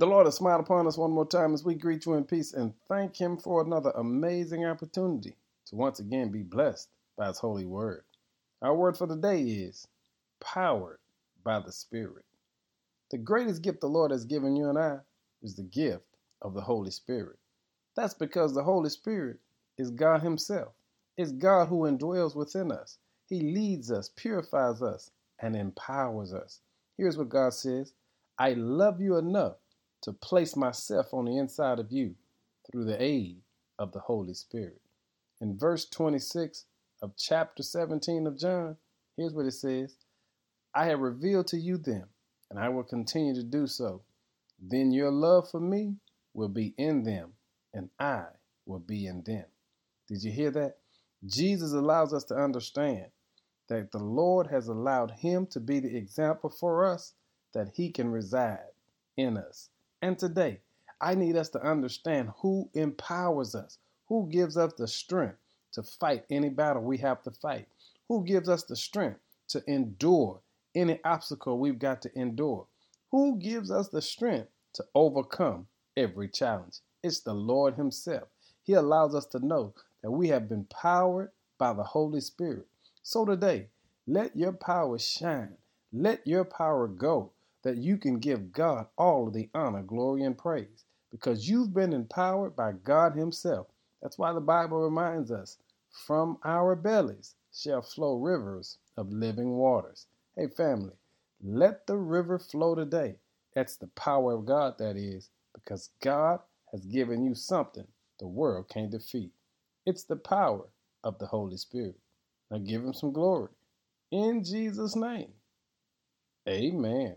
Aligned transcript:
The 0.00 0.06
Lord 0.06 0.24
has 0.24 0.36
smiled 0.36 0.62
upon 0.62 0.86
us 0.86 0.96
one 0.96 1.10
more 1.10 1.26
time 1.26 1.52
as 1.52 1.62
we 1.62 1.74
greet 1.74 2.06
you 2.06 2.14
in 2.14 2.24
peace 2.24 2.54
and 2.54 2.72
thank 2.88 3.20
Him 3.20 3.36
for 3.36 3.60
another 3.60 3.90
amazing 3.90 4.64
opportunity 4.64 5.36
to 5.66 5.76
once 5.76 6.00
again 6.00 6.30
be 6.30 6.42
blessed 6.42 6.88
by 7.18 7.26
His 7.26 7.38
holy 7.38 7.66
word. 7.66 8.04
Our 8.62 8.74
word 8.74 8.96
for 8.96 9.06
the 9.06 9.16
day 9.16 9.42
is 9.42 9.86
powered 10.40 11.00
by 11.44 11.60
the 11.60 11.70
Spirit. 11.70 12.24
The 13.10 13.18
greatest 13.18 13.60
gift 13.60 13.82
the 13.82 13.88
Lord 13.90 14.10
has 14.10 14.24
given 14.24 14.56
you 14.56 14.70
and 14.70 14.78
I 14.78 15.00
is 15.42 15.54
the 15.54 15.64
gift 15.64 16.16
of 16.40 16.54
the 16.54 16.62
Holy 16.62 16.90
Spirit. 16.90 17.38
That's 17.94 18.14
because 18.14 18.54
the 18.54 18.64
Holy 18.64 18.88
Spirit 18.88 19.38
is 19.76 19.90
God 19.90 20.22
Himself. 20.22 20.72
It's 21.18 21.32
God 21.32 21.68
who 21.68 21.80
indwells 21.80 22.34
within 22.34 22.72
us. 22.72 22.96
He 23.26 23.52
leads 23.52 23.90
us, 23.90 24.08
purifies 24.16 24.80
us, 24.80 25.10
and 25.40 25.54
empowers 25.54 26.32
us. 26.32 26.62
Here's 26.96 27.18
what 27.18 27.28
God 27.28 27.52
says 27.52 27.92
I 28.38 28.54
love 28.54 29.02
you 29.02 29.18
enough 29.18 29.56
to 30.02 30.12
place 30.12 30.56
myself 30.56 31.12
on 31.12 31.26
the 31.26 31.36
inside 31.36 31.78
of 31.78 31.92
you 31.92 32.14
through 32.70 32.84
the 32.84 33.02
aid 33.02 33.38
of 33.78 33.92
the 33.92 34.00
Holy 34.00 34.34
Spirit. 34.34 34.80
In 35.40 35.58
verse 35.58 35.86
26 35.86 36.64
of 37.02 37.16
chapter 37.16 37.62
17 37.62 38.26
of 38.26 38.38
John, 38.38 38.76
here's 39.16 39.32
what 39.32 39.46
it 39.46 39.52
says 39.52 39.96
I 40.74 40.86
have 40.86 41.00
revealed 41.00 41.48
to 41.48 41.56
you 41.56 41.78
them, 41.78 42.08
and 42.50 42.58
I 42.58 42.68
will 42.68 42.84
continue 42.84 43.34
to 43.34 43.42
do 43.42 43.66
so. 43.66 44.02
Then 44.60 44.92
your 44.92 45.10
love 45.10 45.50
for 45.50 45.60
me 45.60 45.96
will 46.34 46.48
be 46.48 46.74
in 46.76 47.02
them, 47.02 47.32
and 47.72 47.90
I 47.98 48.24
will 48.66 48.78
be 48.78 49.06
in 49.06 49.22
them. 49.22 49.46
Did 50.08 50.22
you 50.22 50.30
hear 50.30 50.50
that? 50.52 50.76
Jesus 51.26 51.72
allows 51.72 52.14
us 52.14 52.24
to 52.24 52.34
understand 52.34 53.06
that 53.68 53.92
the 53.92 54.02
Lord 54.02 54.48
has 54.48 54.68
allowed 54.68 55.10
him 55.12 55.46
to 55.46 55.60
be 55.60 55.80
the 55.80 55.96
example 55.96 56.50
for 56.50 56.84
us 56.84 57.14
that 57.52 57.68
he 57.74 57.90
can 57.90 58.10
reside 58.10 58.72
in 59.16 59.36
us. 59.36 59.70
And 60.02 60.18
today, 60.18 60.60
I 61.00 61.14
need 61.14 61.36
us 61.36 61.50
to 61.50 61.62
understand 61.62 62.30
who 62.38 62.68
empowers 62.74 63.54
us, 63.54 63.78
who 64.06 64.28
gives 64.30 64.56
us 64.56 64.72
the 64.74 64.88
strength 64.88 65.38
to 65.72 65.82
fight 65.82 66.24
any 66.30 66.48
battle 66.48 66.82
we 66.82 66.98
have 66.98 67.22
to 67.24 67.30
fight, 67.30 67.68
who 68.08 68.24
gives 68.24 68.48
us 68.48 68.64
the 68.64 68.76
strength 68.76 69.20
to 69.48 69.62
endure 69.66 70.40
any 70.74 70.98
obstacle 71.04 71.58
we've 71.58 71.78
got 71.78 72.02
to 72.02 72.18
endure, 72.18 72.66
who 73.10 73.38
gives 73.38 73.70
us 73.70 73.88
the 73.88 74.02
strength 74.02 74.48
to 74.74 74.84
overcome 74.94 75.66
every 75.96 76.28
challenge. 76.28 76.78
It's 77.02 77.20
the 77.20 77.34
Lord 77.34 77.74
Himself. 77.74 78.28
He 78.62 78.74
allows 78.74 79.14
us 79.14 79.26
to 79.26 79.44
know 79.44 79.74
that 80.02 80.10
we 80.10 80.28
have 80.28 80.48
been 80.48 80.64
powered 80.64 81.30
by 81.58 81.72
the 81.72 81.82
Holy 81.82 82.20
Spirit. 82.20 82.66
So 83.02 83.24
today, 83.24 83.68
let 84.06 84.36
your 84.36 84.52
power 84.52 84.98
shine. 84.98 85.56
Let 85.92 86.26
your 86.26 86.44
power 86.44 86.86
go 86.88 87.32
that 87.64 87.78
you 87.78 87.98
can 87.98 88.18
give 88.18 88.52
God 88.52 88.86
all 88.98 89.28
of 89.28 89.34
the 89.34 89.50
honor, 89.54 89.82
glory, 89.82 90.24
and 90.24 90.38
praise 90.38 90.84
because 91.10 91.48
you've 91.48 91.74
been 91.74 91.92
empowered 91.92 92.56
by 92.56 92.72
God 92.84 93.16
Himself. 93.16 93.68
That's 94.02 94.18
why 94.18 94.32
the 94.32 94.40
Bible 94.40 94.82
reminds 94.82 95.30
us 95.30 95.58
from 96.06 96.38
our 96.44 96.76
bellies 96.76 97.34
shall 97.54 97.82
flow 97.82 98.16
rivers 98.18 98.78
of 98.96 99.12
living 99.12 99.52
waters. 99.52 100.06
Hey, 100.36 100.48
family, 100.48 100.94
let 101.42 101.86
the 101.86 101.96
river 101.96 102.38
flow 102.38 102.74
today. 102.74 103.16
That's 103.54 103.76
the 103.76 103.88
power 103.88 104.34
of 104.34 104.46
God, 104.46 104.76
that 104.78 104.96
is, 104.96 105.30
because 105.54 105.90
God 106.02 106.40
has 106.72 106.86
given 106.86 107.24
you 107.24 107.34
something 107.34 107.86
the 108.20 108.28
world 108.28 108.68
can't 108.68 108.90
defeat. 108.90 109.32
It's 109.86 110.04
the 110.04 110.16
power 110.16 110.68
of 111.04 111.18
the 111.18 111.26
Holy 111.26 111.56
Spirit. 111.56 111.96
Now 112.50 112.58
give 112.58 112.84
him 112.84 112.94
some 112.94 113.12
glory. 113.12 113.50
In 114.12 114.44
Jesus' 114.44 114.96
name, 114.96 115.32
amen. 116.48 117.16